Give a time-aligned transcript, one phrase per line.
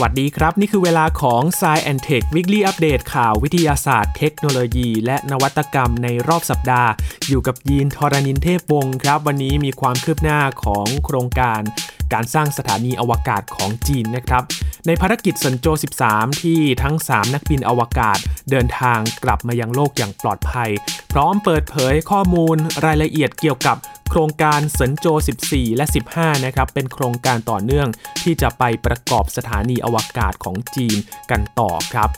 [0.00, 6.90] สวัสดีครับ นี่คือเวลาของ s ซแอนเทควิกฤตอัปเดตข่าววิทยาศาสตร์เทคโนโลยี และนวัตกรรมในรอบสัปดาห์
[7.28, 11.60] อยู่กับยีนทรณินเทพวงศ์ครับ วันนี้มีความคืบหน้าของโครงการ
[12.12, 14.42] การสร้างสถานีอวกาศของจีนนะครับ
[14.86, 15.66] ในภารกิจเซินโจว
[16.04, 18.18] 13 ที่ทั้ง 3 นักบินอวกาศ
[18.50, 20.70] เดินทางกลับมายังโลกอย่างปลอดภัย
[21.12, 23.76] พร้อมเปิดเผยข้อมูลรายละเอียดเกี่ยวกับ
[24.10, 25.06] โครงการเซินโจว
[25.42, 25.84] 14 และ
[26.14, 27.88] 15 นะครับ เป็นโครงการต่อเนื่อง
[28.22, 30.96] ที่จะไปประกอบสถานีอวกาศของจีน
[31.30, 32.10] กันต่อครับ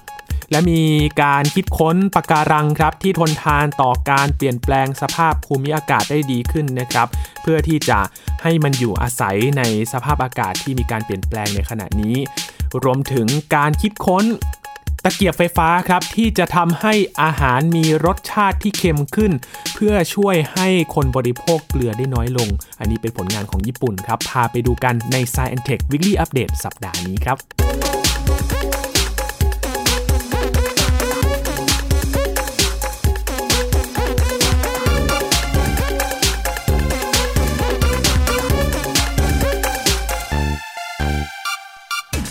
[0.50, 0.82] และมี
[1.22, 7.08] การคิดค้นปะการังครับที่ทนทานต่อการเปลี่ยนแปลงสภาพภูมิอากาศได้ดีขึ้นนะครับ
[7.42, 7.98] เพื่อที่จะ
[8.42, 9.62] ให้มันอยู่อาศัยใน
[9.92, 12.16] สภาพอากาศที่มีการเปลี่ยนแปลงในขณะนี้
[12.84, 14.24] รวมถึงการคิดค้น
[15.04, 19.32] ตะเกียบไฟฟ้าครับที่จะทำให้อาหารมีรสชาติที่เค็มขึ้น
[19.86, 22.48] พื่อช่วยให้คนบริโภคเกลือได้น้อยลง
[22.80, 27.36] อันนี้เป็นผลงานของญี่ปุ่นครับ พาไปดูกันใน Science Tech Weekly Update สัปดาห์นี้ครับ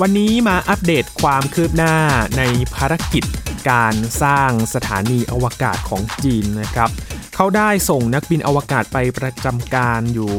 [0.01, 1.95] วันนี้มาอัปเดตความคืบหน้า
[2.37, 2.43] ใน
[2.75, 3.23] ภารกิจ
[3.69, 6.91] การสร้างสถานีอวกาศของจีนนะครับ
[7.35, 10.33] เขาได้ส่งนักบินอวกาศไปประจำการอยู่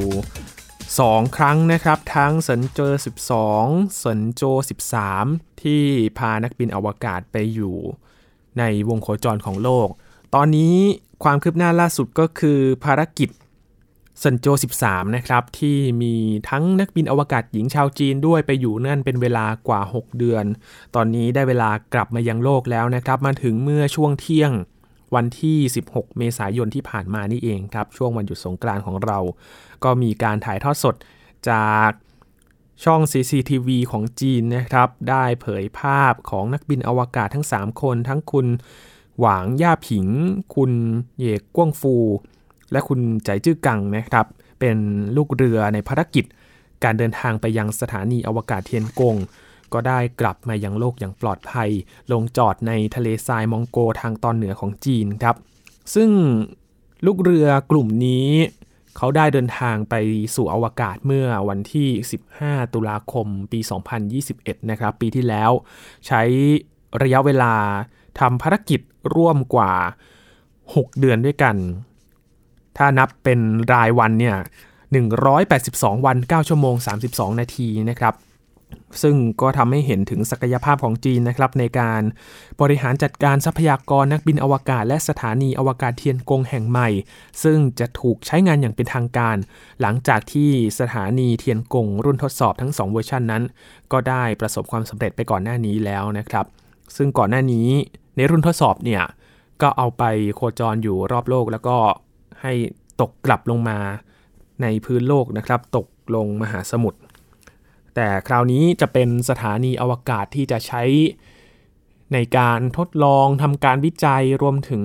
[0.62, 2.92] 2 ครั้งนะครับ ทั้งสันเจอ
[3.46, 4.42] 12สันโจ
[5.02, 5.82] 13 ที่
[6.18, 7.76] พานักบินอวกาศไปอยู่
[8.58, 9.88] ในวงโคจรของโลก
[10.34, 10.76] ตอนนี้
[11.24, 13.30] ความคืบหน้าล่าสุดก็คือภารกิจ
[14.22, 14.46] ซันโจ
[14.82, 16.14] 13 นะครับ ที่มี
[16.48, 20.44] ทั้งนักบินอวกาศหญิงชาวจีนด้วยไปอยู่นั่นเป็นเวลากว่า 6 เดือน
[20.94, 24.52] ตอนนี้ได้เวลากลับมายังโลกแล้วนะครับ มาถึงเมื่อช่วงเที่ยง
[25.14, 29.18] วันที่ 16 เมษายนที่ผ่านมานี่เองครับ ช่วงวันหยุดสงกรานต์ของเรา
[29.84, 30.94] ก็มีการถ่ายทอดสด
[31.50, 31.90] จาก
[32.84, 38.46] ช่อง CCTV ของจีนนะครับ ได้เผยภาพของนักบินอวกาศทั้ง 3 คน ทั้งคุณ
[39.20, 40.06] หวางย่าผิง
[40.54, 40.72] คุณ
[41.18, 41.96] เยกก้วงฟู
[42.72, 44.26] และคุณใจจื้อกังนะครับ
[44.60, 44.76] เป็น
[45.16, 46.24] ลูกเรือในภารกิจ
[46.84, 49.16] การเดินทางไปยังสถานีอวกาศเทียนกง
[49.74, 51.70] ก็ได้กลับมายังโลกอย่างปลอดภัย
[52.12, 55.36] ลงจอดในทะเลทรายมองโกทางตอนเหนือของจีนครับ
[55.94, 56.10] ซึ่ง
[57.06, 58.28] ลูกเรือกลุ่มนี้
[58.96, 59.94] เขาได้เดินทางไป
[60.34, 61.88] สู่อวกาศเมื่อวันที่
[62.32, 63.60] 15 ตุลาคมปี
[64.14, 65.50] 2021 นะครับ ปีที่แล้ว
[66.06, 66.22] ใช้
[67.02, 67.54] ระยะเวลา
[68.20, 68.80] ทำภารกิจ
[69.14, 69.72] ร่วมกว่า
[70.34, 71.56] 6 เดือนด้วยกัน
[72.76, 73.40] ถ้านับเป็น
[73.72, 74.36] รายวันเนี่ย
[75.20, 76.74] 182 วัน 9 ชั่วโมง
[77.08, 78.14] 32 นาทีนะครับ
[79.02, 82.02] ซึ่งก็ทำให้เห็นถึงศักยภาพของจีนนะครับในการ
[82.60, 86.88] บริหารจัดการทรัพยากรนักบินอวกาศ และสถานีอวกาศเทียนกงแห่งใหม่
[87.42, 89.36] ซึ่งจะถูกใช้งานอย่างเป็นทางการ
[89.80, 90.50] หลังจากที่
[90.80, 93.42] สถานีเทียนกงรุ่นทดสอบทั้ง 2 เวอร์ชันนั้น
[93.92, 96.46] ก็ได้ประสบความสำเร็จไปก่อนหน้านี้แล้วนะครับ
[96.96, 97.68] ซึ่งก่อนหน้านี้
[98.16, 99.02] ในรุ่นทดสอบเนี่ย
[99.62, 100.04] ก็เอาไป
[100.34, 101.76] โคจรอยู่รอบโลก แล้วก็
[102.42, 102.52] ให้
[103.00, 103.78] ตกกลับลงมา
[104.62, 106.98] ในพื้นโลกนะครับ ตกลงมหาสมุทร
[107.94, 110.82] แต่คราวนี้จะเป็นสถานีอวกาศที่จะใช้
[112.12, 114.84] ในการทดลองทำการวิจัยรวมถึง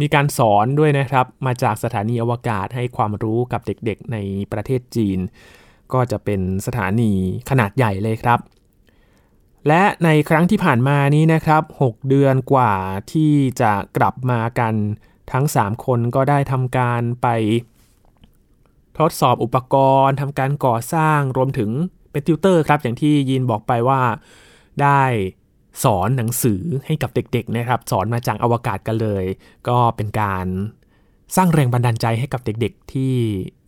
[0.00, 4.16] มีการสอนด้วยนะครับ มาจากสถานีอวกาศให้ความรู้กับเด็กๆใน
[4.52, 5.18] ประเทศจีน
[5.92, 7.12] ก็จะเป็นสถานี
[7.50, 8.38] ขนาดใหญ่เลยครับ
[9.68, 12.74] และในครั้งที่ผ่านมานี้นะครับ 6 เดือนกว่า
[13.12, 14.74] ที่จะกลับมากัน
[15.32, 17.28] ทั้ง 3 คนก็ได้ทำการไป
[18.98, 19.74] ทดสอบอุปก
[20.04, 21.70] รณ์ทำการก่อสร้างรวมถึง
[22.14, 24.00] เป็นติวเตอร์ครับ อย่างที่ยินบอกไปว่า
[24.82, 25.02] ได้
[25.84, 29.24] สอนหนังสือให้กับเด็กๆนะครับ สอนมาจากอวกาศกันเลย
[29.68, 30.46] ก็เป็นการ
[31.36, 33.14] สร้างแรงบันดาลใจให้กับเด็กๆ ที่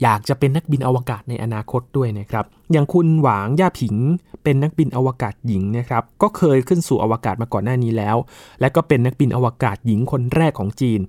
[0.03, 3.97] อยากจะเป็นนักบินอวกาศในอนาคตด้วยนะครับ อย่างคุณหวางย่าผิง
[4.43, 8.17] เป็นนักบินอวกาศหญิงนะครับ ก็เคยขึ้นสู่อวกาศมาก่อนหน้านี้แล้ว
[8.61, 11.01] และก็เป็นนักบินอวกาศหญิงคนแรกของจีน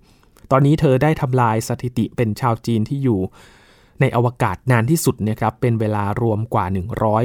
[0.52, 3.20] ตอนนี้เธอได้ทำลายสถิติเป็นชาวจีนที่อยู่
[4.02, 6.66] ในอวกาศนานที่สุดนะครับเป็นเวลารวมกว่า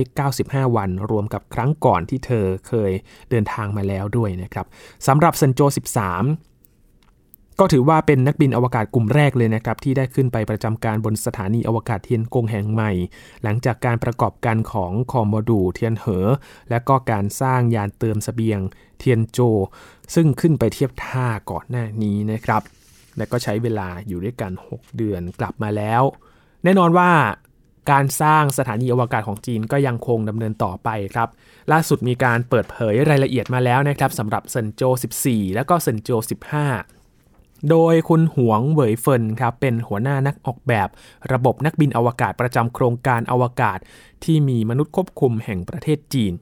[0.09, 2.93] 195 วัน รวมกับครั้งก่อนที่เธอเคย
[3.31, 4.67] เดินทางมาแล้วด้วยนะครับ
[5.07, 12.93] สำหรับซันโจ 13ก็ถือว่าเป็นนักบินอวกาศกลุ่มแรกเลยนะครับ ที่ได้ขึ้นไปประจำการบนสถานีอวกาศเทียนกงแห่งใหม่
[13.43, 16.29] หลังจากการประกอบการของ core module เทียนเหอ
[16.71, 18.61] และก็การสร้างยานเติมเสบียง
[18.99, 19.39] เทียนโจว
[20.15, 22.63] ซึ่งขึ้นไปเทียบท่าก่อนหน้านี้นะครับ
[23.17, 26.03] และก็ใช้เวลาอยู่ด้วยกัน 6 เดือนกลับมาแล้ว
[26.65, 27.11] แน่นอนว่า
[27.91, 31.29] การสร้างสถานีอวกาศของจีนก็ยังคงดำเนินต่อไปครับ
[31.73, 34.83] ล่าสุดมีการเปิดเผยรายละเอียดมาแล้วนะครับสำหรับเซินโจว
[35.21, 36.11] 14 และก็เซินโจว
[36.91, 40.89] 15โดยคุณหวงเหวยเฟินครับเป็นหัวหน้านักออกแบบ
[41.33, 43.79] ระบบนักบินอวกาศประจำโครงการอวกาศ
[44.25, 46.33] ที่มีมนุษย์ควบคุมแห่งประเทศจีน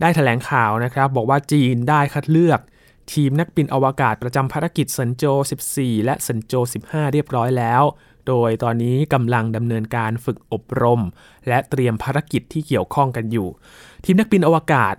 [0.00, 2.60] ได้แถลงข่าวนะครับ บอกว่าจีนได้คัดเลือก
[3.12, 5.24] ทีมนักบินอวกาศประจำภารกิจเซินโจว
[5.66, 6.54] 14 และเซินโจว
[6.84, 7.82] 15 เรียบร้อยแล้ว
[8.28, 11.00] โดยตอนนี้กำลังดำเนินการฝึกอบรม
[11.48, 13.48] และเตรียมภารกิจที่เกี่ยวข้องกันอยู่
[14.04, 14.94] ทีมนักบินอวกาศ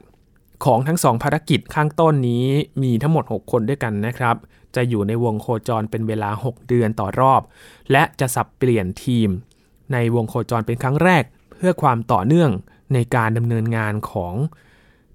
[0.66, 2.46] ของทั้งสองภารกิจข้างต้นนี้
[2.84, 4.36] มีทั้งหมด 6 คนด้วยกันนะครับ
[4.76, 7.42] จะอยู่ในวงโคจรเป็นเวลา 6 เดือนต่อรอบ
[7.92, 9.30] และจะสับเปลี่ยนทีม
[9.94, 11.24] ในวงโคจรเป็นครั้งแรก
[11.58, 12.52] เพื่อความต่อเนื่อง
[12.94, 14.34] ในการดำเนินงานของ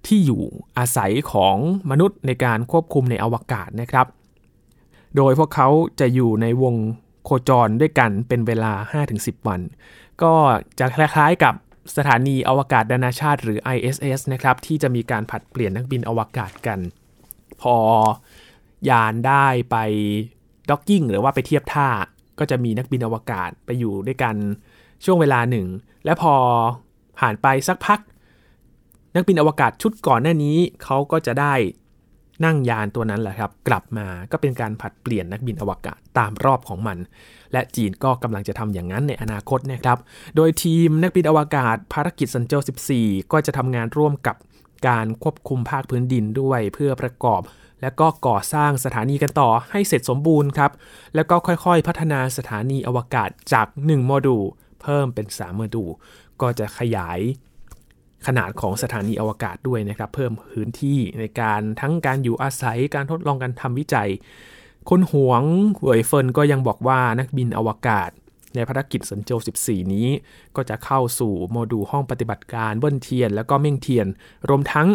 [0.07, 0.43] ที่อยู่
[0.79, 1.57] อาศัยของ
[1.91, 4.07] มนุษย์ในการควบคุมในอวกาศนะครับ
[5.17, 5.69] โดยพวกเขา
[6.01, 6.75] จะอยู่ในวง
[7.27, 8.73] โคจรด้วยกันเป็นเวลา
[9.11, 9.61] 5-10 วัน
[10.23, 10.35] ก็
[10.79, 11.55] จะคล้ายๆกับ
[11.97, 16.79] สถานีอวกาศนานาชาติหรือ ISS นะครับที่จะมีการผัดเปลี่ยนนักบินอวกาศกัน
[17.63, 17.77] พอ
[18.91, 19.77] ยานได้ไป
[20.71, 21.89] ด็อกกิ้งหรือว่าไปเทียบท่า
[22.39, 24.35] ก็จะมีนักบินอวกาศไปอยู่ด้วยกัน
[25.05, 25.67] ช่วงเวลาหนึ่ง
[26.05, 26.35] และพอ
[27.19, 28.01] ผ่านไปสักพัก
[29.17, 31.55] นักบินอวกาศชุดก่อนหน้านี้เขาก็จะได้
[32.45, 36.99] นั่งยานตัวนั้นแหละครับ กลับมาก็เป็นการผัดเปลี่ยนนักบินอวกาศตามรอบของมัน
[37.53, 39.99] และจีนก็กำลังจะทำอย่างนั้นในอนาคตนะครับ
[40.37, 42.63] โดยทีมนักบินอวกาศภารกิจสันเจล
[42.97, 44.37] 14 ก็จะทำงานร่วมกับ
[44.89, 47.43] การควบคุมภาคพื้นดินด้วยเพื่อประกอบ
[47.83, 50.71] และก็ก่อสร้างสถานีกันต่อให้เสร็จสมบูรณ์ครับ
[51.15, 54.45] แล้วก็ค่อยๆ พัฒนาสถานีอวกาศจาก 1 โมดูล
[54.83, 55.91] เพิ่มเป็น 3 โมดูล
[56.41, 57.21] ก็จะขยาย
[58.27, 64.11] ขนาดของสถานีอวกาศด้วยนะครับ เพิ่มพื้นที่ในการทั้งการอยู่อาศัยการทดลองการทำวิจัย
[64.89, 65.43] คุณหวง
[65.77, 68.11] เหวยเฟินก็ยังบอกว่านักบินอวกาศ
[68.55, 69.31] ในภารกิจสันโจ
[69.63, 70.09] 14 นี้
[70.57, 74.07] ก็จะเข้าสู่โมดูลห้องปฏิบัติการเบิ้ลเทียน แล้วก็เม่งเทียน
[74.49, 74.89] รวมทั้ง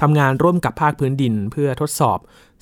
[0.00, 2.18] ทำงานร่วมกับภาคพื้นดินเพื่อทดสอบ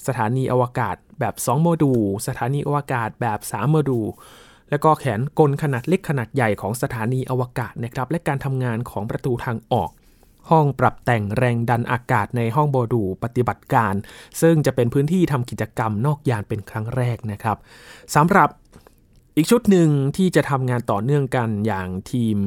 [0.06, 4.06] สถานีอวกาศแบบ 2 โมดูล สถานีอวกาศแบบ 3 โมดูล
[4.70, 9.90] แล้วก็แขนกลขนาดเล็กขนาดใหญ่ของสถานีอวกาศนะครับและการทำงานของประตูทางออก
[10.50, 13.94] ห้องปรับแต่งแรงดันอากาศในห้องโบดูปฏิบัติการ
[14.40, 17.56] ซึ่งจะเป็นพื้นที่ทำกิจกรรมนอกยานเป็นครั้งแรกนะครับ
[18.14, 18.48] สำหรับ
[19.36, 22.38] อีกชุดหนึ่งที่จะทำงานต่อเนื่องกันอย่างทีม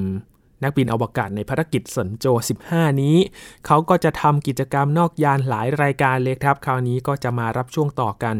[0.63, 2.25] นักบินอวกาศในภารกิจสันโจ
[2.63, 3.18] 15 นี้
[3.66, 8.38] เขาก็จะทำกิจกรรมนอกยานหลายรายการเลยครับ คราวนี้ก็จะมารับช่วงต่อกัน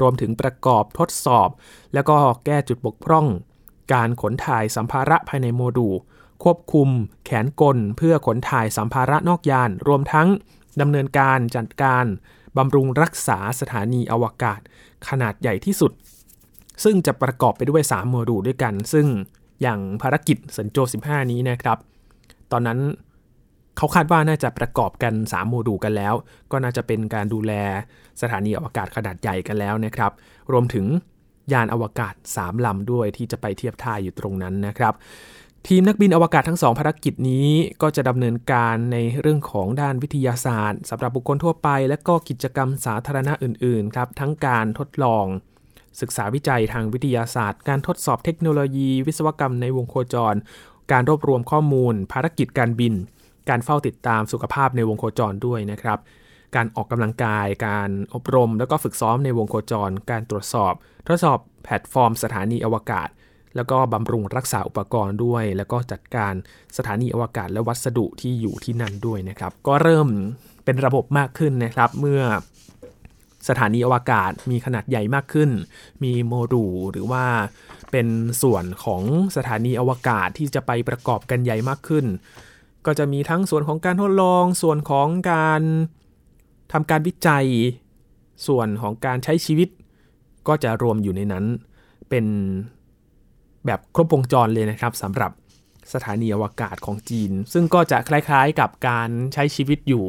[0.00, 1.48] รวมถึงประกอบทดสอบ
[1.94, 3.26] แล้วก็แก้จุดบกพร่อง
[3.92, 5.94] การขนถ่ายสัมภาระภายในโมดูล
[6.44, 6.88] ควบคุม
[7.24, 10.28] แขนกลเพื่อขนถ่ายสัมภาระนอกยาน รวมทั้ง
[10.80, 12.04] ดำเนินการจัดการ
[12.56, 14.60] บำรุงรักษาสถานีอวกาศ
[15.08, 15.92] ขนาดใหญ่ที่สุด
[16.84, 19.06] ซึ่งจะประกอบไปด้วย 3 โมดูลด้วยกัน ซึ่ง
[19.62, 21.78] อย่างภารกิจสัญโจ15 นี้นะครับ
[22.52, 22.78] ตอนนั้น
[23.76, 26.14] เขาคาดว่าน่าจะประกอบกัน 3 โมดูลกันแล้ว
[26.52, 27.52] ก็น่าจะเป็นการดูแล
[28.20, 30.12] สถานีอวกาศขนาดใหญ่กันแล้วนะครับ
[30.52, 30.86] รวมถึง
[31.52, 34.94] ยานอวกาศ 3 ลำด้วยที่จะไปเทียบท่าอยู่ตรงนั้นนะครับ
[35.68, 37.48] ทีมนักบินอวกาศทั้งสองภารกิจนี้
[37.82, 45.24] ก็จะดำเนินการในเรื่องของด้านวิทยาศาสตร์สำหรับบุคคลทั่วไป และก็กิจกรรมสาธารณะอื่นๆครับทั้งการทดลอง
[46.00, 50.34] ศึกษาวิจัยทางวิทยาศาสตร์ การทดสอบเทคโนโลยี วิศวกรรมในวงโคจร
[50.92, 52.94] การรวบรวมข้อมูล ภารกิจการบิน
[53.48, 55.98] การเฝ้าติดตามสุขภาพในวงโคจรด้วยนะครับ
[56.56, 60.72] การออกกำลังกาย การอบรม แล้วก็ฝึกซ้อมในวงโคจร การตรวจสอบ
[61.06, 63.08] ทดสอบแพลตฟอร์ม สถานีอวกาศ
[63.56, 66.34] แล้วก็บำรุงรักษาอุปกรณ์ด้วย แล้วก็จัดการ
[66.76, 70.08] สถานีอวกาศและวัสดุที่อยู่ที่นั่นด้วยนะครับ ก็เริ่ม
[70.64, 72.22] เป็นระบบมากขึ้นนะครับ เมื่อ
[73.48, 75.50] สถานีอวกาศมีขนาดใหญ่มากขึ้น
[76.04, 77.24] มีโมดูลหรือว่า
[77.92, 78.06] เป็น
[78.42, 79.02] ส่วนของ
[79.36, 82.06] สถานีอวกาศที่จะไปประกอบกันใหญ่มากขึ้น
[82.86, 85.62] ก็จะมีทั้งส่วนของการทดลอง ส่วนของการ
[86.72, 87.46] ทำการวิจัย
[88.46, 89.68] ส่วนของการใช้ชีวิต
[90.48, 91.44] ก็จะรวมอยู่ในนั้น
[92.08, 92.26] เป็น
[93.66, 95.32] แบบครบวงจรเลยนะครับสำหรับ
[95.92, 100.04] สถานีอวกาศของจีน ซึ่งก็จะคล้ายๆกับการใช้ชีวิตอยู่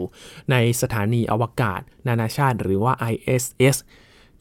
[0.52, 3.78] ในสถานีอวกาศ นานาชาติ หรือว่า ISS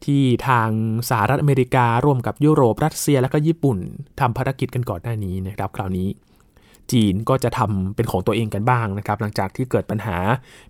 [0.05, 0.71] ที่ทาง
[1.09, 3.79] สหรัฐอเมริการ่วมกับยุโรปรัสเซียและก็ญี่ปุ่น
[4.21, 6.09] ทำภารกิจกันก่อนหน้านี้นะครับ คราวนี้
[6.93, 10.19] จีนก็จะทำเป็นของตัวเองกันบ้างนะครับ หลังจากที่เกิดปัญหา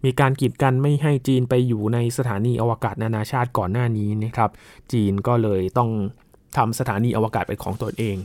[0.04, 4.50] มีการกีดกันไม่ให้จีนไปอยู่ในสถานีอวกาศนานาชาติก่อนหน้านี้นะครับ
[4.92, 5.90] จีนก็เลยต้อง
[6.56, 8.16] ทำสถานีอวกาศเป็นของตัวเอง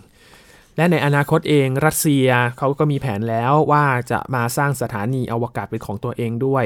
[0.77, 2.27] และในอนาคตเองรัสเซีย
[2.57, 6.65] เขาก็มีแผนแล้วว่าจะมาสร้างสถานีอวกาศเป็นของตัวเองด้วย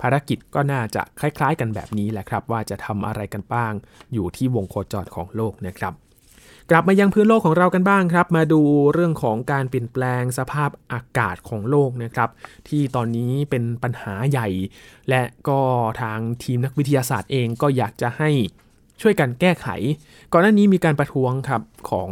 [0.00, 3.72] ภารกิจก็น่าจะคล้ายๆ กันแบบนี้แหละครับ ว่าจะทำอะไรกันบ้าง
[4.12, 5.92] อยู่ที่วงโคจรของโลกนะครับ
[6.70, 8.60] กลับมายังพื้นโลกของเรากันบ้างครับ มาดู
[8.92, 12.30] เรื่องของการเปลี่ยนแปลงสภาพอากาศของโลกนะครับ
[12.68, 14.48] ที่ตอนนี้เป็นปัญหาใหญ่
[15.08, 15.60] และก็
[16.00, 18.30] ทางทีมนักวิทยาศาสตร์เองก็อยากจะให้
[19.00, 19.66] ช่วยกันแก้ไข
[20.32, 22.10] ก่อนหน้านี้มีการประท้วงครับของ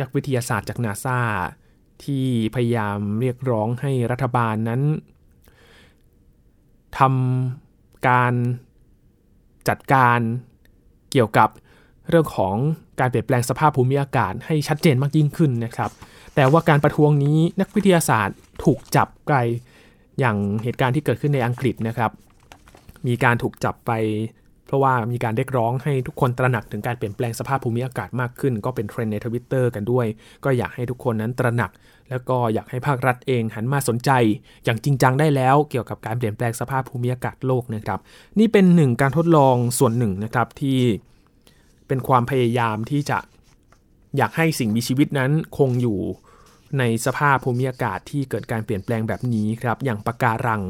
[0.00, 1.20] นักวิทยาศาสตร์จากนาซา
[2.04, 4.82] ที่พยายามเรียกร้องให้รัฐบาลนั้น
[6.98, 8.34] ทำการ
[9.68, 10.18] จัดการ
[11.10, 11.48] เกี่ยวกับ
[12.10, 12.54] เรื่องของ
[13.00, 15.90] การเปลี่ยนแปลงสภาพภูมิอากาศให้ชัดเจนมากยิ่งขึ้นนะครับ
[16.34, 19.36] แต่ว่าการประท้วงนี้นักวิทยาศาสตร์ถูกจับไกล
[20.18, 22.10] อย่างเหตุการณ์ที่เกิดขึ้นในอังกฤษนะครับ
[23.06, 23.92] มีการถูกจับไป
[24.66, 30.06] เพราะว่ามีการเรียกร้องให้ทุกคนตระหนักถึงการเปลี่ยนแปลงสภาพภูมิอากาศมากขึ้น ก็เป็นเทรนด์ในทวิตเตอร์กันด้วย
[30.44, 31.70] ก็อยากให้ทุกคนนั้นตระหนัก
[32.10, 34.10] แล้วก็อยากให้ภาครัฐเองหันมาสนใจ
[34.64, 37.98] อย่างจริงจังได้แล้วเกี่ยวกับการเปลี่ยนแปลงสภาพภูมิอากาศโลกนะครับ
[38.38, 40.78] นี่เป็นหนึ่งการทดลองส่วนหนึ่งนะครับที่
[41.88, 43.18] เป็นความพยายามที่จะ
[44.16, 46.00] อยากให้สิ่งมีชีวิตนั้นคงอยู่
[46.78, 50.62] ในสภาพภูมิอากาศที่เกิดการเปลี่ยนแปลงแบบนี้ครับอย่างปะการัง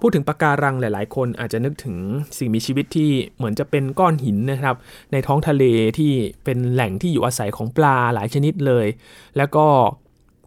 [0.00, 1.96] พูดถึงปะการังหลาย ๆ คนอาจจะนึกถึง
[2.38, 4.76] สิ่งมีชีวิตที่เหมือนจะเป็นก้อนหินนะครับ
[5.12, 5.64] ในท้องทะเล
[5.98, 6.12] ที่
[6.44, 8.86] เป็นแหล่งที่อยู่อาศัยของปลาหลายชนิดเลย
[9.36, 9.66] แล้วก็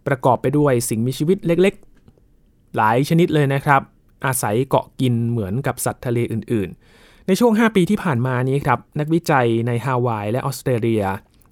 [0.06, 1.74] ประกอบไปด้วยสิ่งมีชีวิตเล็ก
[2.24, 3.82] ๆ หลายชนิดเลยนะครับ
[4.26, 6.82] อาศัยเกาะกินเหมือนกับสัตว์ทะเลอื่น ๆ
[7.26, 11.04] ในช่วง 5 ปีที่ผ่านมานี้ครับนักวิจัยในฮาวายและออสเตรเลีย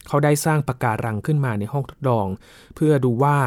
[0.07, 2.27] เขาได้สร้างปะการังขึ้นมาในห้องทดลอง
[2.75, 3.39] เพื่อดูว่า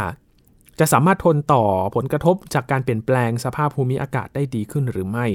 [0.79, 1.63] จะสามารถทนต่อ
[1.95, 5.27] ผลกระทบจากการเปลี่ยนแปลงสภาพภูมิอากาศได้ดีขึ้นหรือไม่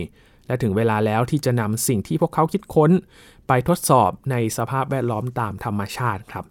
[0.47, 2.91] และถึงเวลาแล้วที่จะนำสิ่งที่พวกเขาคิดค้น
[3.49, 6.45] ไปทดสอบในสภาพแวดล้อมตามธรรมชาติครับ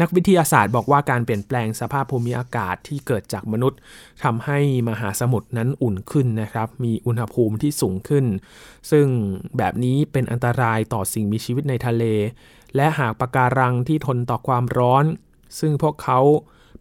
[0.00, 3.78] นักวิทยาศาสตร์บอกว่าการเปลี่ยนแปลงสภาพภูมิอากาศที่เกิดจากมนุษย์
[4.24, 8.26] ทำให้มหาสมุทรนั้นอุ่นขึ้นนะครับ มีอุณหภูมิที่สูงขึ้น
[8.90, 9.06] ซึ่ง
[9.56, 12.04] แบบนี้เป็นอันตรายต่อสิ่งมีชีวิตในทะเล
[12.76, 15.04] และหากปะการังที่ทนต่อความร้อน
[15.58, 16.20] ซึ่งพวกเขา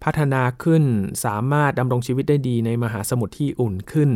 [0.03, 0.83] พัฒนาขึ้น
[1.25, 4.09] สามารถดำรงชีวิตได้ดีในมหาสมุทรที่อุ่นขึ้น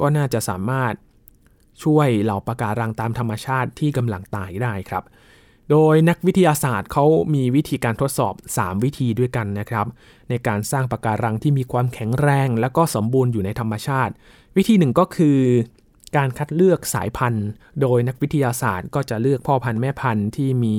[0.00, 0.94] ก็น่าจะสามารถ
[1.84, 5.04] ช่วยเหล่าปะการังตามธรรมชาติที่กำลังตายได้ครับ
[5.70, 7.04] โดยนักวิทยาศาสตร์เขา
[7.34, 9.86] มีวิธีการทดสอบ 3 วิธีด้วยกันนะครับ
[10.28, 14.12] ในการสร้างปะการังที่มีความแข็งแรง และก็สมบูรณ์อยู่ในธรรมชาติ
[14.56, 15.38] วิธีหนึ่งก็คือ
[16.16, 17.48] การคัดเลือกสายพันธุ์
[17.80, 20.76] โดยนักวิทยาศาสตร์ก็จะเลือกพ่อพันธุ์แม่พันธุ์ที่มี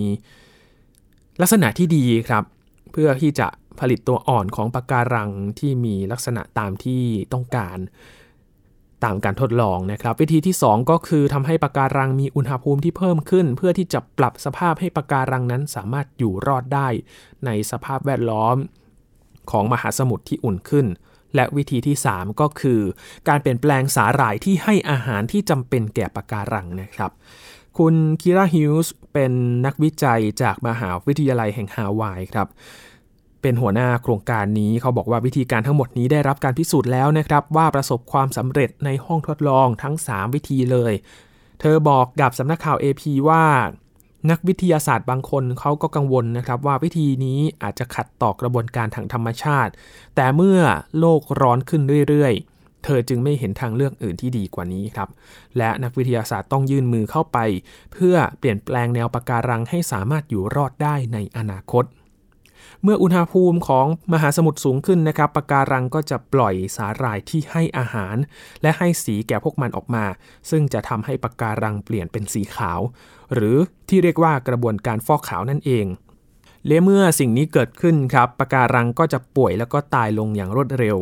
[1.41, 2.43] ลักษณะที่ดีครับ
[2.91, 3.47] เพื่อที่จะ
[3.79, 7.77] ผลิตตัวอ่อนของปะการังที่มีลักษณะตามที่ต้องการ
[9.03, 16.87] ตามการทดลองนะครับ วิธีที่ 2 ก็คือทำให้ปะการังมีอุณหภูมิที่เพิ่มขึ้น เพื่อที่จะปรับสภาพให้ปะการังนั้นสามารถอยู่รอดได้
[17.45, 18.55] ในสภาพแวดล้อม
[19.51, 20.87] ของมหาสมุทรที่อุ่นขึ้น
[21.35, 22.81] และวิธีที่ 3 ก็คือ
[23.27, 27.11] การเปลี่ยนแปลงสาหร่ายที่ให้อาหารที่จำเป็นแก่ปะการังนะครับ
[27.77, 29.33] คุณคิราฮิลส์เป็น
[29.65, 32.47] นักวิจัยจากมหาวิทยาลัยแห่งฮาวายครับ
[33.43, 40.93] เป็นหัวหน้าโครงการนี้เขาบอกว่าวิธีการทั้งหมดนี้ได้รับการพิสูจน์แล้วนะครับ ว่าประสบความสำเร็จในห้องทดลองทั้ง 3 วิธีเลย
[41.59, 43.45] เธอบอกกับสำนักข่าว AP ว่า
[44.29, 49.71] นักวิทยาศาสตร์บางคนเขาก็กังวลนะครับว่าวิธีนี้อาจจะขัดต่อกระบวนการทางธรรมชาติ
[50.15, 50.59] แต่เมื่อ
[50.99, 55.09] โลกร้อนขึ้นเรื่อยๆ เธอจึงไม่เห็นทางเลือกอื่นที่ดีกว่านี้ครับ
[55.57, 57.37] และนักวิทยาศาสตร์ต้องยื่นมือเข้าไป
[57.93, 61.85] เพื่อเปลี่ยนแปลงแนวปะการังให้สามารถอยู่รอดได้ในอนาคต
[62.83, 68.15] เมื่ออุณหภูมิของมหาสมุทรสูงขึ้นนะครับปะการังก็จะปล่อยสาหร่ายที่ให้อาหาร
[68.61, 70.05] และให้สีแก่พวกมันออกมา
[70.49, 72.79] ซึ่งจะทำให้ปะการังเปลี่ยนเป็นสีขาว
[73.33, 73.57] หรือ
[73.89, 75.85] ที่เรียกว่ากระบวนการฟอกขาวนั่นเอง
[76.67, 80.97] และเมื่อสิ่งนี้เกิดขึ้นครับปะการังก็จะป่วยแล้วก็ตายลงอย่างรวดเร็ว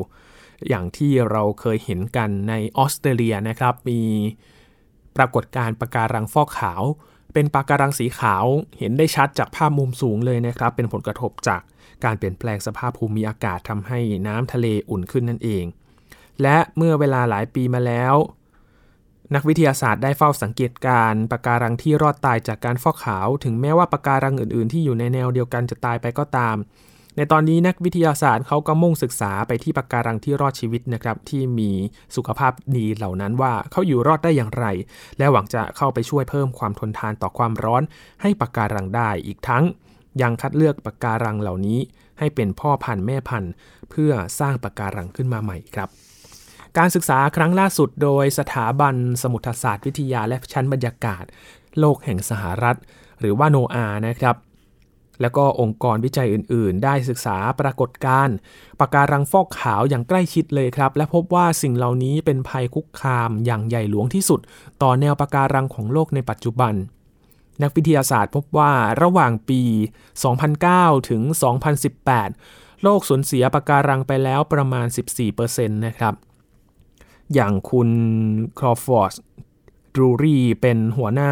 [0.69, 4.01] อย่างที่เราเคยเห็นกันในออสเตรเลียนะครับ มี
[5.15, 6.83] ปรากฏการณ์ปะการังฟอกขาว
[7.33, 8.45] เป็นปะการังสีขาว
[8.79, 11.61] เห็นได้ชัดจากภาพมุมสูงเลยนะครับ เป็นผลกระทบจาก
[12.03, 15.65] การเปลี่ยนแปลงสภาพภูมิอากาศทำให้น้ำทะเลอุ่นขึ้นนั่นเอง
[16.41, 18.15] และเมื่อเวลาหลายปีมาแล้ว
[19.35, 26.55] นักวิทยาศาสตร์ได้เฝ้าสังเกตการปะการังที่รอดตายจากการฟอกขาว ถึงแม้ว่าปะการังอื่น ๆ ที่อยู่ในแนวเดียวกันจะตายไปก็ตาม
[27.17, 31.71] ในตอนนี้นักวิทยาศาสตร์เขาก็มุ่งศึกษาไปที่ปะการังที่รอดชีวิตนะครับที่มี
[32.15, 34.65] สุขภาพดีเหล่านั้นว่าเขาอยู่รอดได้อย่างไร
[35.17, 37.83] และหวังจะเข้าไปช่วยเพิ่มความทนทานต่อความร้อน
[38.21, 39.63] ให้ปะการังได้อีกทั้ง
[40.21, 41.79] ยังคัดเลือกปะการังเหล่านี้
[42.19, 43.51] ให้เป็นพ่อพันธุ์แม่พันธุ์
[43.89, 45.89] เพื่อสร้างปะการังขึ้นมาใหม่ครับ
[46.77, 51.23] การศึกษาครั้งล่าสุดโดยสถาบันสมุทรศาสตร์วิทยาและชั้นบรรยากาศ
[51.79, 52.77] โลกแห่งสหรัฐ
[53.19, 54.35] หรือว่าโนอานะครับ
[55.21, 58.35] แล้วก็องค์กรวิจัยอื่น ๆ ได้ศึกษาปรากฏการณ์
[58.79, 64.39] ปะการังฟอกขาวอย่างใกล้ชิดเลยครับ และพบว่าสิ่งเหล่านี้เป็นภัยคุกคามอย่างใหญ่หลวงที่สุด
[64.81, 66.73] ต่อแนวปะการังของโลกในปัจจุบัน
[67.61, 69.61] นักวิทยาศาสตร์พบว่าระหว่างปี
[70.55, 71.21] 2009 ถึง
[72.03, 74.87] 2018 โลกสูญเสียปะการังไปแล้วประมาณ
[75.31, 76.13] 14%นะครับ
[77.33, 77.89] อย่างคุณ
[78.59, 79.13] ครอฟอร์ด
[79.99, 81.31] รูรีเป็นหัวหน้า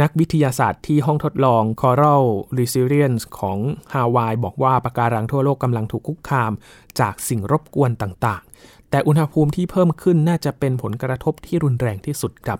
[0.00, 2.24] นักวิทยาศาสตร์ที่ห้องทดลอง Coral
[2.58, 3.58] Resilience ของ
[3.92, 6.52] ฮาวายบอกว่าปะการังทั่วโลกกำลังถูกคุกคาม
[7.00, 12.58] จากสิ่งรบกวนต่างๆ แต่อุณหภูมิที่เพิ่มขึ้นน่าจะเป็นผลกระทบที่รุนแรงที่สุดครับ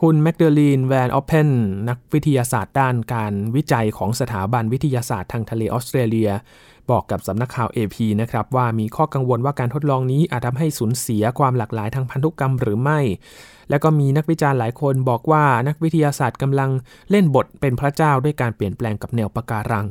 [0.00, 1.50] คุณแมคเดลีนแวนออฟเพน
[1.88, 6.30] นักวิทยาศาสตร์ด้านการวิจัยของสถาบันวิทยาศาสตร์ทางทะเลออสเตรเลีย
[6.90, 13.00] บอกกับสำนักข่าว AP นะครับว่ามีข้อกังวลว่าการทดลองนี้อาจทำให้สูญเสียความหลากหลายทางพันธุกรรมหรือไม่
[13.72, 16.70] แล้วก็มีนักวิจารณ์หลายคนบอกว่านักวิทยาศาสตร์กำลัง
[17.10, 19.86] เล่นบทเป็นพระเจ้าด้วยการเปลี่ยนแปลงกับแนวปะการัง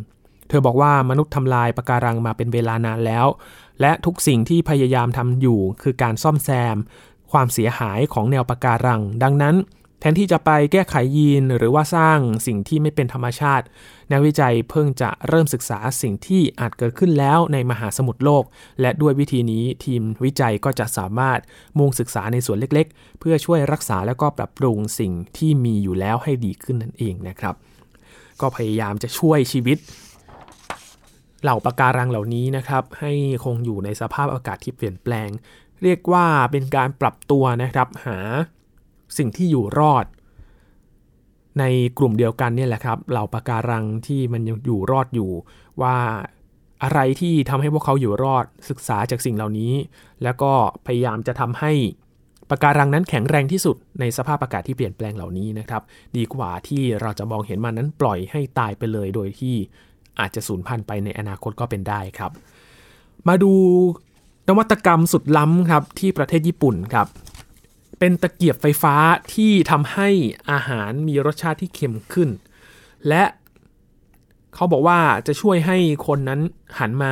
[0.47, 3.25] เธอบอกว่ามนุษย์ทำลายปะการังมาเป็นเวลานานแล้ว
[3.81, 6.77] และทุกสิ่งที่พยายามทำอยู่คือการซ่อมแซม
[7.31, 9.55] ความเสียหายของแนวปะการัง ดังนั้น
[10.01, 13.65] แทนที่จะไปแก้ไขยีนหรือว่าสร้างสิ่งที่ไม่เป็นธรรมชาติ
[14.12, 18.43] นักวิจัยเพิ่งจะเริ่มศึกษาสิ่งที่อาจเกิดขึ้นแล้วในมหาสมุทรโลก
[18.81, 21.39] และด้วยวิธีนี้ทีมวิจัยก็จะสามารถ
[21.77, 27.55] มุ่งศึกษาในส่วนเล็กๆ เพื่อช่วยรักษาและก็ปรับปรุงสิ่งที่มีอยู่แล้วให้ดีขึ้นนั่นเองนะครับ
[28.41, 29.77] ก็พยายามจะช่วยชีวิต
[31.43, 33.12] เหล่าปะการังเหล่านี้นะครับ ให้
[33.43, 35.29] คงอยู่ในสภาพอากาศที่เปลี่ยนแปลง
[35.84, 38.20] เรียกว่าเป็นการปรับตัวนะครับหา
[39.17, 40.05] สิ่งที่อยู่รอด
[41.59, 41.63] ใน
[41.97, 45.31] กลุ่มเดียวกันเนี่ยแหละครับเหล่าปะการังที่มันยังอยู่รอดอยู่
[45.81, 45.95] ว่า
[46.83, 49.73] อะไรที่ทำให้พวกเขาอยู่รอดศึกษาจากสิ่งเหล่านี้
[50.23, 50.51] แล้วก็
[50.85, 51.71] พยายามจะทำให้
[52.49, 55.81] ปะการังนั้นแข็งแรงที่สุดในสภาพอากาศที่เปลี่ยนแปลงเหล่านี้นะครับ
[56.17, 59.55] ดีกว่าที่เราจะมองเห็นมันนั้นปล่อยให้ตายไปเลยโดยที่
[60.19, 62.31] อาจจะสูญพันธุ์ไปในอนาคตก็เป็นได้ครับ
[63.27, 63.53] มาดู
[64.47, 67.07] นวัตกรรมสุดล้ำครับที่ประเทศญี่ปุ่นครับ
[68.03, 68.96] เป็นตะเกียบไฟฟ้า
[69.34, 70.10] ที่ทำให้
[70.51, 72.29] อาหารมีรสชาติที่เค็มขึ้น
[73.08, 73.24] และ
[74.55, 75.77] เขาบอกว่าจะช่วยให้
[76.08, 76.39] คนนั้น
[76.79, 77.10] หันมา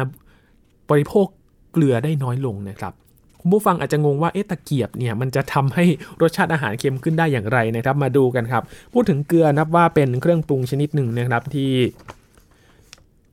[0.90, 1.28] บริโภค
[1.72, 2.94] เกลือได้น้อยลงนะครับ
[3.40, 5.86] คุณผู้ฟังอาจจะงงว่าเอ๊ะตะเกียบเนี่ยมันจะทำให้
[6.22, 11.72] รสชาติอาหารเค็มขึ้นได้อย่างไรนะครับ มาดูกันครับ พูดถึงเกลือนับว่าเป็นเครื่องปรุงชนิดหนึ่งนะครับที่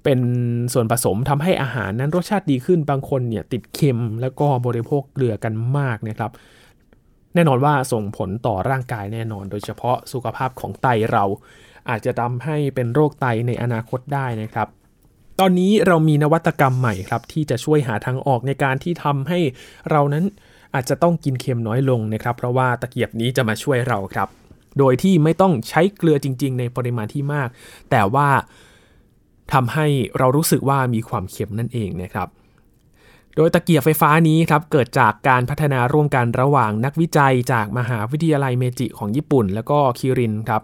[0.05, 0.21] เป็น
[0.73, 6.33] ส่วนผสมทำให้อาหารนั้นรสชาติดีขึ้นบางคนเนี่ยติดเค็มแล้วก็บริโภคเกลือกันมากนะครับ
[7.37, 11.25] แน่นอนว่าส่งผลต่อร่างกายแน่นอน โดยเฉพาะสุขภาพของไตเรา
[11.89, 14.69] อาจจะทำให้เป็นโรคไตในอนาคตได้นะครับ
[15.41, 19.39] ตอนนี้เรามีนวัตกรรมใหม่ครับ ที่จะช่วยหาทางออกในการที่ทำให้
[19.91, 20.25] เรานั้น
[20.75, 24.29] อาจจะต้องกินเค็มน้อยลงนะครับ เพราะว่าตะเกียบนี้จะมาช่วยเราครับ
[24.79, 27.49] โดยที่ไม่ต้องใช้เกลือจริง ๆ ในปริมาณที่มาก
[27.91, 28.29] แต่ว่า
[29.53, 29.87] ทำให้
[30.19, 32.29] เรารู้สึกว่ามีความเค็มนั่นเองนะครับ
[33.37, 40.63] โดยตะเกียบไฟฟ้านี้ครับเกิดจากการพัฒนาร่วมกันระหว่างนักวิจัยจากมหาวิทยาลัยเมจิของญี่ปุ่น แล้วก็คิรินครับ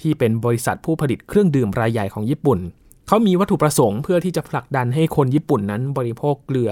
[0.00, 2.58] ที่เป็นบริษัทผู้ผลิตเครื่องดื่มรายใหญ่ของญี่ปุ่น
[3.06, 6.70] เขามีวัตถุประสงค์เพื่อที่จะผลักดันให้คนญี่ปุ่นนั้นบริโภคเกลือ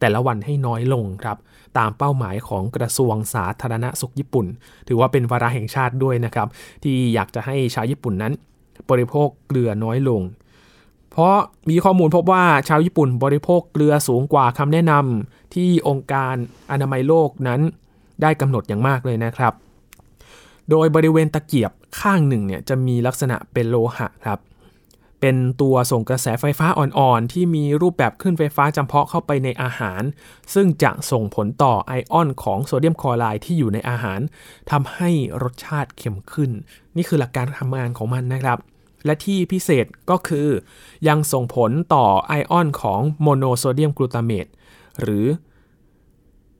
[0.00, 1.36] แต่ละวันให้น้อยลงครับ
[1.78, 4.46] ตามเป้าหมายของกระทรวงสาธารณสุขญี่ปุ่น
[4.88, 6.48] ถือว่าเป็นวาระแห่งชาติด้วยนะครับ
[6.82, 8.32] ที่อยากจะให้ชาวญี่ปุ่นนั้น
[8.90, 10.20] บริโภคเกลือน้อยลง
[11.20, 11.36] ราะ
[11.70, 16.34] มีข้อมูลพบว่าชาวญี่ปุ่นบริโภคเกลือสูงกว่าคำแนะนำที่องค์การ
[16.70, 17.60] อนามัยโลกนั้น
[18.22, 19.52] ได้กำหนดอย่างมากเลยนะครับ
[20.70, 24.40] โดยบริเวณตะเกียบข้างหนึ่งเนี่ยจะมีลักษณะเป็นโลหะครับ
[25.20, 30.02] เป็นตัวส่งกระแสไฟฟ้าอ่อนๆ ที่มีรูปแบบคลื่นไฟฟ้าจำเพาะเข้าไปในอาหาร
[30.54, 34.20] ซึ่งจะส่งผลต่อไอออนของโซเดียมคลอไรด์ที่อยู่ในอาหาร
[34.70, 35.10] ทำให้
[35.42, 36.50] รสชาติเค็มขึ้น
[36.96, 38.58] นี่คือหลักการทำงานของมันนะครับ
[39.04, 40.48] และที่พิเศษก็คือ
[41.08, 44.46] ยังส่งผลต่อไอออนของโมโนโซเดียมกลูตาเมต
[45.00, 45.26] หรือ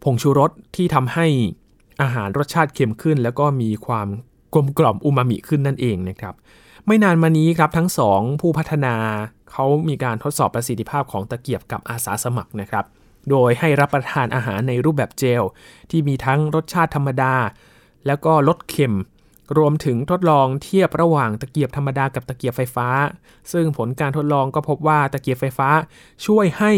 [0.03, 1.27] ผงชูรสที่ทำให้
[2.03, 4.09] อาหารรสชาติเค็มขึ้น แล้วก็มีความ
[4.55, 6.35] กลมกล่อมอูมามิขึ้นนั่นเองนะครับ
[6.87, 8.95] ไม่นานมานี้ครับทั้งสองผู้พัฒนา
[9.51, 12.85] เขามีการทดสอบประสิทธิภาพของตะเกียบกับอาสาสมัครนะครับ
[13.31, 15.43] โดยให้รับประทานอาหารในรูปแบบเจล
[15.91, 17.35] ที่มีทั้งรสชาติธรรมดา
[18.07, 18.97] แล้วก็ลดเค็ม
[19.59, 22.89] รวมถึงทดลองเทียบระหว่างตะเกียบธรรมดากับตะเกียบไฟฟ้า
[23.53, 25.69] ซึ่งผลการทดลองก็พบว่าตะเกียบไฟฟ้า
[26.27, 26.73] ช่วยให้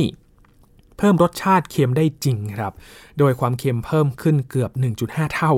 [0.98, 2.72] เพิ่มรสชาติเค็มได้จริงครับ
[3.18, 4.70] โดยความเค็มเพิ่มขึ้นเกือบ
[5.02, 5.52] 1.5 เท่า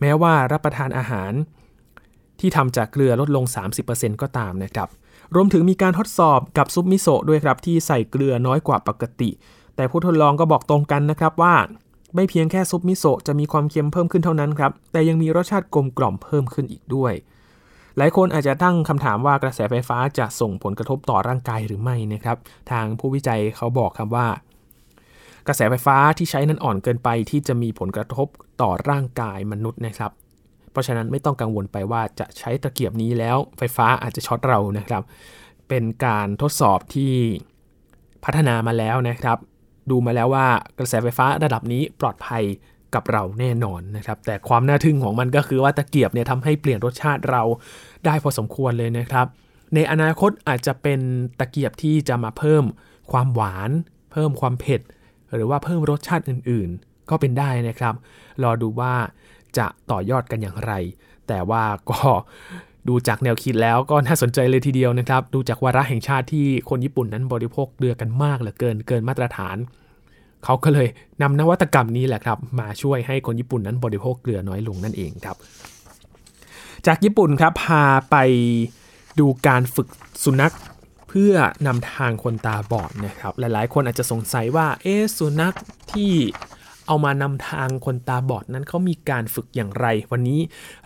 [0.00, 1.32] แม้ว่ารับประทานอาหาร
[2.40, 3.44] ที่ทำจากเกลือลดลง
[3.84, 4.88] 30%ก็ตามนะครับ
[5.34, 9.30] รวมถึงมีการทดสอบกับซุปมิโซะด้วยครับที่ใส่เกลือน้อยกว่าปกติ
[9.76, 11.54] แต่ผู้ทดลองก็บอกตรงกันนะครับว่า
[12.14, 17.12] ไม่เพียงแค่ซุปมิโซะจะมีความเค็มเพิ่มขึ้นเท่านั้นครับ แต่ยังมีรสชาติกลมกล่อมเพิ่มขึ้นอีกด้วย
[17.96, 22.36] หลายคนอาจจะตั้งคำถามว่ากระแสไฟฟ้าจะส่งผลกระทบต่อร่างกายหรือไม่นะครับ
[22.70, 24.28] ทางผู้วิจัยเขาบอกครับว่า
[25.46, 28.28] กระแสไฟฟ้าที่ใช้นั้นอ่อนเกินไปที่จะมีผลกระทบ
[28.60, 30.12] ต่อร่างกายมนุษย์นะครับ
[30.70, 35.02] เพราะฉะนั้นไม่ต้องกังวลไปว่าจะใช้ตะเกียบนี้แล้วไฟฟ้าอาจจะช็อตเรานะครับ
[35.68, 37.12] เป็นการทดสอบที่
[38.24, 39.38] พัฒนามาแล้วนะครับ
[39.90, 40.46] ดูมาแล้วว่า
[40.78, 42.42] กระแสไฟฟ้าระดับนี้ปลอดภัย
[42.94, 47.42] กับเราแน่นอนนะครับ แต่ความน่าทึ่งของมันก็คือว่าตะเกียบเนี่ยทำให้เปลี่ยนรสชาติเรา
[48.04, 49.26] ได้พอสมควรเลยนะครับ
[49.74, 51.00] ในอนาคตอาจจะเป็น
[51.38, 52.64] ตะเกียบที่จะมาเพิ่ม
[53.12, 53.70] ความหวาน
[54.12, 54.80] เพิ่มความเผ็ด
[55.34, 57.94] หรือว่าเพิ่มรสชาติอื่นๆ ก็เป็นได้นะครับ
[58.42, 58.94] รอดูว่า
[59.58, 60.72] จะต่อยอดกันอย่างไร
[61.28, 62.00] แต่ว่าก็
[62.88, 69.56] ดูจากแนวคิดแล้วก็น่าสนใจเลยทีเดียวนะครับ ดูจากวาระแห่งชาติที่คนญี่ปุ่นนั้นบริโภคเกลือกันมากเหลือเกินเกินมาตรฐาน
[70.44, 70.88] เขาก็เลย
[71.22, 75.36] นำนวัตกรรมนี้แหละครับ มาช่วยให้คนญี่ปุ่นนั้นบริโภคเกลือน้อยลงนั่นเองครับ
[76.86, 78.16] จากญี่ปุ่นครับพาไป
[79.20, 79.88] ดูการฝึก
[80.24, 80.54] สุนัข
[81.08, 81.34] เพื่อ
[81.66, 85.54] นำทางคนตาบอดนะครับ หลายๆ คนอาจจะสงสัยว่าเอ๊สุนัข
[85.92, 86.12] ที่
[86.86, 90.40] เอามานำทางคนตาบอดนั้นเขามีการฝึกอย่างไร วันนี้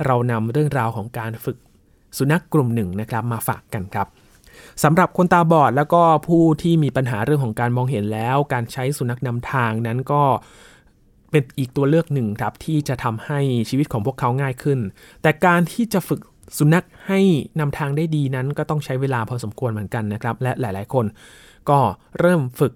[0.06, 1.56] เรานำเรื่องราวของการฝึก
[2.16, 4.07] สุนัขกลุ่มหนึ่งนะครับมาฝากกันครับ
[4.85, 10.23] สำหรับคนตาบอดแล้วก็ผู้ที่มีปัญหาเรื่องของการมองเห็นแล้ว การใช้สุนัขนำทางนั้นก็
[11.31, 14.79] เป็นอีกตัวเลือกหนึ่งครับที่จะทำให้ชีวิตของพวกเขาง่ายขึ้น
[15.23, 16.21] แต่การที่จะฝึก
[16.59, 17.21] สุนัขให้
[17.61, 21.07] นำทางได้ดีนั้นก็ต้องใช้เวลาพอสมควรเหมือนกันนะครับ และหลาย ๆ คน
[21.71, 21.79] ก็
[22.21, 22.73] เริ่มฝึก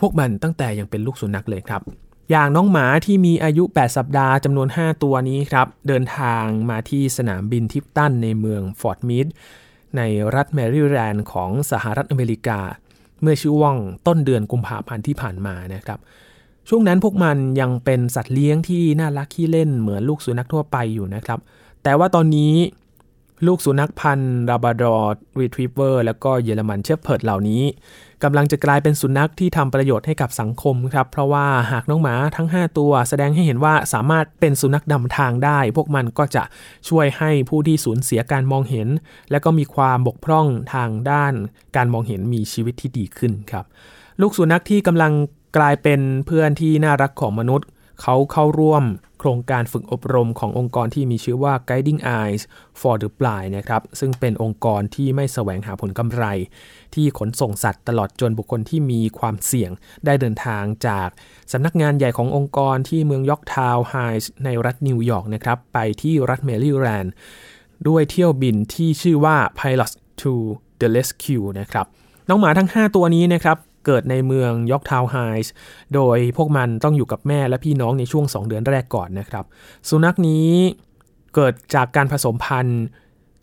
[0.00, 1.82] พวกมันตั้งแต่ยังเป็นลูกสุนัขเลยครับ
[2.30, 9.26] อย่างน้องหมาที่มีอายุ 8 สัปดาห์จำนวน 5 ตัวนี้ครับเดินทางมาที่สนามบินทิปตันในเมืองฟอร์ดมิด
[9.96, 10.02] ใน
[10.34, 12.60] รัฐแมริแลนด์ของสหรัฐอเมริกา
[13.22, 13.74] เมื่อช่วง
[14.06, 15.98] ต้นเดือนกุมภาพันธ์ที่ผ่านมานะครับ
[16.68, 21.38] ช่วงนั้นพวกมันยังเป็นสัตว์เลี้ยงที่น่ารักขี้เล่นเหมือนลูกสุนัขทั่วไปอยู่นะครับ
[21.82, 22.52] แต่ว่าตอนนี้
[23.46, 27.62] ลูกสุนัขพันธุ์ลาบราดอร์รีทรีฟเวอร์แล้วก็เยอรมันเชฟเพิร์ดเหล่านี้
[28.24, 36.42] กำลังจะกลายเป็นสุนัขที่ทำประโยชน์ให้กับสังคมครับ เพราะว่าหากน้องหมาทั้ง 5 ตัว แสดงให้เห็นว่าสามารถเป็นสุนัขนำทางได้ พวกมันก็จะ
[36.88, 38.88] ช่วยให้ผู้ที่สูญเสียการมองเห็น
[39.30, 41.34] และก็มีความบกพร่องทางด้าน
[41.76, 43.64] การมองเห็นมีชีวิตที่ดีขึ้นครับ
[44.20, 45.12] ลูกสุนัขที่กำลัง
[45.56, 47.66] กลายเป็นเพื่อนที่น่ารักของมนุษย์
[48.02, 48.84] เขาเข้าร่วม
[49.18, 52.42] โครงการฝึกอบรมขององค์กรที่มีชื่อว่า Guiding Eyes
[52.80, 56.24] for the Blind นะครับ ซึ่งเป็นองค์กรที่ไม่แสวงหาผลกำไร
[56.94, 59.70] ที่ขนส่งสัตว์ตลอดจนบุคคลที่มีความเสี่ยง
[60.04, 61.08] ได้เดินทางจาก
[61.52, 67.12] สำนักงานใหญ่ขององค์กรที่เมืองยอร์กทาวน์ไฮตส์ในรัฐนิวยอร์กนะครับ ไปที่รัฐเมริแลนด์
[67.88, 70.32] ด้วยเที่ยวบินที่ชื่อว่า Pilots to
[70.80, 71.86] the Rescue นะครับ
[72.28, 75.52] น้องหมาทั้ง 5 ตัวนี้นะครับ เกิดในเมืองยอร์กทาวน์ไฮส์
[75.94, 79.44] โดยพวกมันต้องอยู่กับแม่และพี่น้องในช่วง 2 เดือนแรกก่อนนะครับ
[79.88, 80.48] สุนัขนี้
[81.34, 82.82] เกิดจากการผสมพันธุ์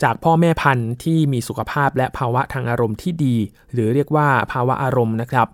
[0.04, 3.36] จากพ่อแม่พันธุ์ที่มีสุขภาพและภาวะทางอารมณ์ที่ดี
[3.74, 5.48] หรือเรียกว่าภาวะอารมณ์นะครับ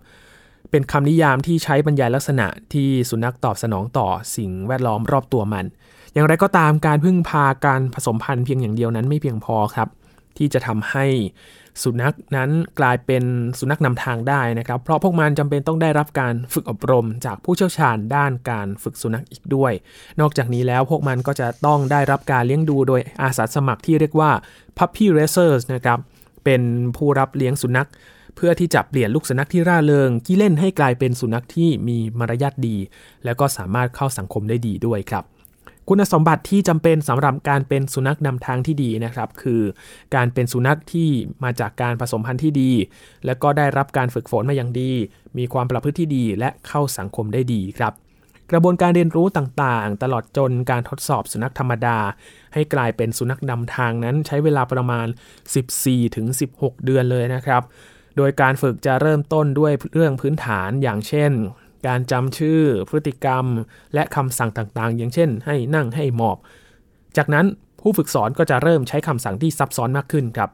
[0.70, 5.66] เป็นคำนิยามที่ใช้บรรยายลักษณะที่สุนัขตอบสนองต่อสิ่งแวดล้อมรอบตัวมัน
[6.12, 9.88] อย่างไรก็ตามการพึ่งพาการผสมพันธุ์เพียงอย่างเดียวนั้นไม่เพียงพอครับ
[10.36, 11.06] ที่จะทำให้
[11.82, 13.24] สุนัขนั้นกลายเป็น
[13.58, 19.72] สุนัขนำทางได้นะครับ เพราะพวกมันจำเป็นต้องได้รับการฝึกอบรมจากผู้เชี่ยวชาญด้านการฝึกสุนัขอีกด้วย
[20.20, 24.30] นอกจากนี้แล้วพวกมันก็จะต้องได้รับการเลี้ยงดูโดยอาสาสมัครที่เรียกว่า
[24.78, 25.98] puppy racers นะครับ
[26.44, 26.62] เป็น
[26.96, 27.88] ผู้รับเลี้ยงสุนัข
[28.36, 32.76] เพื่อที่จะเปลี่ยนลูกสุนัขที่ร่าเริงที่เล่นให้กลายเป็นสุนัขที่มีมารยาทดี
[33.24, 35.24] แล้วก็สามารถเข้าสังคมได้ดีด้วยครับ
[35.92, 39.62] คุณสมบัติที่จำเป็นสำหรับการเป็นสุนัขนำทางที่ดีนะครับ คือ
[40.14, 41.08] การเป็นสุนัขที่
[41.44, 42.72] มาจากการผสมพันธุ์ที่ดี
[43.26, 44.92] และก็ได้รับการฝึกฝนมาอย่างดี
[45.38, 47.92] มีความประพฤติที่ดีและเข้าสังคมได้ดีครับ
[48.50, 51.98] กระบวนการเรียนรู้ต่างๆ ตลอดจนการทดสอบสุนัขธรรมดา
[52.54, 55.06] ให้กลายเป็นสุนัขนำทางนั้นใช้เวลาประมาณ
[56.00, 57.62] 14-16 เดือนเลยนะครับ
[58.16, 61.32] โดยการฝึกจะเริ่มต้นด้วยเรื่องพื้นฐานอย่างเช่น
[61.86, 63.44] การจำชื่อพฤติกรรม
[63.94, 66.38] และคำสั่งต่างๆ อย่างเช่น ให้นั่งให้หมอบ
[67.16, 67.46] จากนั้น
[67.80, 70.50] ผู้ฝึกสอนก็จะเริ่มใช้คำสั่งที่ซับซ้อนมากขึ้นครับ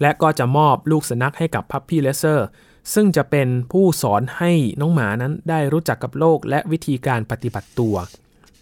[0.00, 2.46] และก็จะมอบลูกสุนัขให้กับ puppy raiser
[2.94, 7.96] ซึ่งจะเป็นผู้สอนให้น้องหมานั้นได้รู้จักกับโลกและวิธีการปฏิบัติตัว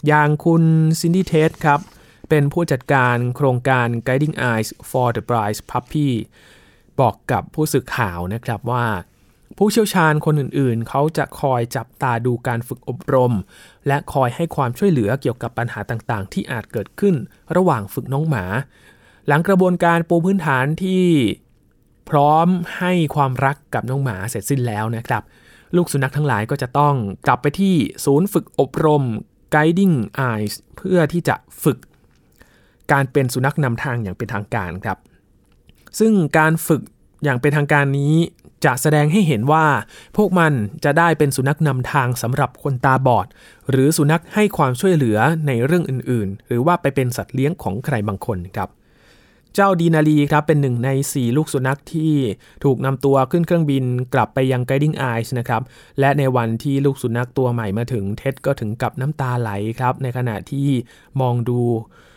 [0.07, 0.65] อย่างคุณ
[1.01, 1.81] ซินดี้เทสครับ
[2.29, 6.11] เป็นผู้จัดการโครงการ Guiding Eyes for the Blind Puppy
[7.01, 8.87] บอกกับผู้สื่อข่าวนะครับว่า
[9.59, 13.33] ผู้เชี่ยวชาญคนอื่นๆ เขาจะคอยจับตาดูการฝึกอบรม
[13.87, 17.15] และคอยให้ความช่วยเหลือเกี่ยวกับปัญหาต่างๆ ที่อาจเกิดขึ้น
[17.57, 18.45] ระหว่างฝึกน้องหมา
[19.27, 21.05] หลังกระบวนการปูพื้นฐานที่
[22.11, 25.23] พร้อมให้ความรักกับน้องหมาเสร็จสิ้นแล้วนะครับ
[25.77, 26.95] ลูกสุนัขทั้งหลายก็จะต้อง
[27.27, 29.03] กลับไปที่ศูนย์ฝึกอบรม
[29.55, 29.97] Guiding
[30.31, 31.79] Eyes เพื่อที่จะฝึก
[32.93, 34.99] การเป็นสุนัขนำทางอย่างเป็นทางการครับ
[35.99, 36.83] ซึ่งการฝึก
[37.25, 38.15] อย่างเป็นทางการนี้
[38.65, 39.67] จะแสดงให้เห็นว่า
[40.17, 40.53] พวกมัน
[40.85, 43.27] จะได้เป็นสุนัขนำทางสำหรับคนตาบอด
[43.71, 48.71] หรือสุนัขให้ความช่วยเหลือในเรื่องอื่นๆ หรือว่าไปเป็นสัตว์เลี้ยงของใครบางคนครับ
[49.55, 52.13] เจ้าดีนารีครับเป็นหนึ่งใน 4 ลูกสุนัขที่
[52.65, 55.63] ถูกนำตัวขึ้นเครื่องบินกลับไปยัง Guiding Eyes นะครับ
[56.01, 60.69] และในวันที่ลูกสุนัขตัวใหม่มาถึงเท็ดก็ถึงกับน้ำตาไหลครับ ในขณะที่
[61.21, 61.61] มองดู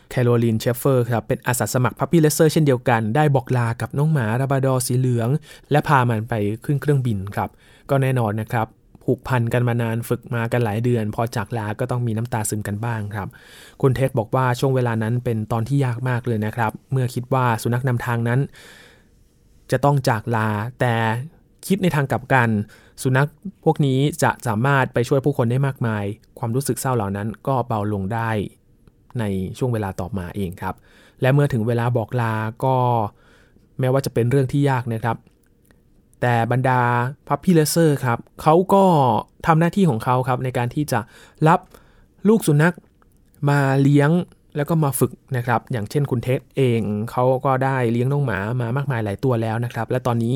[0.10, 5.30] แคโรลินเชฟเฟอร์ครับเป็นอาสาสมัคร puppy raiser เช่นเดียวกัน ได้บอกลากับน้องหมาลาบราดอร์สีเหลือง
[5.72, 6.34] และพามันไป
[6.66, 7.50] ขึ้นเครื่องบินครับ
[7.90, 8.68] ก็แน่นอนนะครับ
[9.04, 13.28] ผูกพันกันมานานฝึกมากันหลายเดือน พอจากลาก็ต้องมีน้ำตาซึมกันบ้างครับ
[13.82, 18.40] คุณเท็ดบอกว่าช่วงเวลานั้นเป็นตอนที่ยากมากเลยนะครับ เมื่อคิดว่าสุนัขนำทางนั้น
[19.72, 20.48] จะต้องจากลา
[20.80, 20.94] แต่
[21.68, 22.50] คิดในทางกลับกัน
[23.04, 23.28] สุนัข
[23.66, 26.04] พวกนี้จะสามารถไปช่วยผู้คนได้มากมาย
[26.40, 28.30] ความรู้สึกเศร้าเหล่านั้นก็เบาลงได้
[29.20, 29.24] ใน
[29.58, 30.76] ช่วงเวลาต่อมาเองครับ
[31.22, 32.34] และเมื่อถึงเวลาบอกลา
[32.66, 32.76] ก็
[33.80, 35.18] แม้ว่าจะเป็นเรื่องที่ยากนะครับ
[36.22, 36.82] แต่บรรดา
[37.28, 38.84] พับพี่เลเซอร์ครับเขาก็
[39.46, 41.00] ทำหน้าที่ของเขาครับในการที่จะ
[41.48, 41.60] รับ
[42.28, 42.76] ลูกสุนัข
[43.50, 44.12] มาเลี้ยง
[44.58, 50.36] แล้วก็มาฝึกนะครับ อย่างเช่นคุณเทสเองเขาก็ได้เลี้ยงน้องหมามามากมายหลายตัวแล้วนะครับ และตอนนี้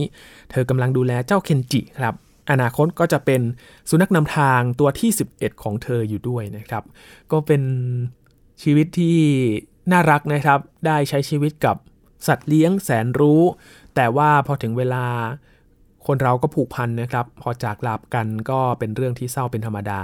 [0.52, 2.16] เธอกำลังดูแลเจ้าเคนจิครับ
[2.52, 3.42] อนาคตก็จะเป็น
[3.90, 6.84] สุนัขนำทางตัวที่ 11 ของเธออยู่ด้วยนะครับ
[7.32, 7.62] ก็เป็น
[8.64, 9.20] ชีวิตที่
[9.92, 11.78] น่ารักนะครับ ได้ใช้ชีวิตกับ
[12.28, 13.42] สัตว์เลี้ยงแสนรู้
[13.96, 15.06] แต่ว่าพอถึงเวลา
[16.08, 20.02] คนเราก็ผูกพันนะครับ พอจากลาบกันก็เป็นเรื่องที่เศร้าเป็นธรรมดา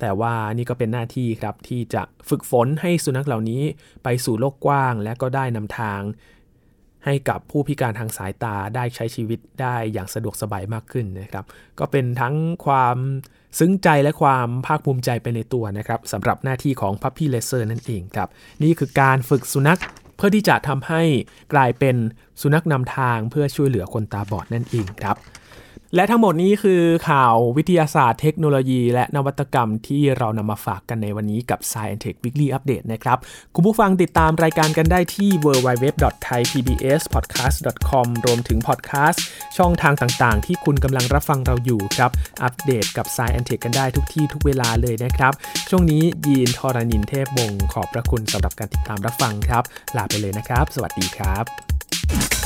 [0.00, 3.62] แต่ว่านี่ก็เป็นหน้าที่ครับที่จะฝึกฝนให้สุนัขเหล่านี้
[4.04, 6.00] ไปสู่โลกกว้าง และก็ได้นำทาง
[7.04, 11.44] ให้กับผู้พิการทางสายตาได้ใช้ชีวิตได้อย่างสะดวกสบายมากขึ้นนะครับ
[11.78, 12.34] ก็เป็นทั้ง
[12.66, 12.96] ความ
[13.58, 18.28] ซึ้งใจและความภาคภูมิใจไปในตัวนะครับสำหรับหน้าที่ของพัพพี่เลเซอร์นั่นเองครับ
[18.62, 19.80] นี่คือการฝึกสุนัข
[20.16, 21.02] เพื่อที่จะทำให้
[21.52, 21.96] กลายเป็น
[22.40, 25.16] สุนัขนำทางเพื่อช่วยเหลือคนตาบอดนั่นเองครับ
[25.94, 33.18] และทั้งหมดนี้คือข่าววิทยาศาสตร์เทคโนโลยี และนวัตกรรมที่เรานำมาฝากกันในวันนี้กับ Science Tech Weekly Update นะครับ
[33.54, 39.22] คุณผู้ฟังติดตามรายการกันได้ที่ www.thaipbspodcast.com รวมถึงพอดแคสต์
[39.56, 42.10] ช่องทางต่างๆ ที่คุณกำลังรับฟังเราอยู่ครับ
[42.42, 45.32] อัปเดตกับ Science Tech กันได้ทุกที่ทุกเวลาเลยนะครับ
[45.70, 49.62] ช่วงนี้ยีนทอรานินเทพบงขอบพระคุณสำหรับการติดตามรับฟังครับ
[49.96, 52.45] ลาไปเลยนะครับ สวัสดีครับ